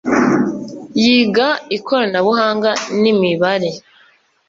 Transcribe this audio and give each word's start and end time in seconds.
yiga 1.03 1.47
ikoranabuhanga 1.77 2.69
n’imibare 3.01 3.69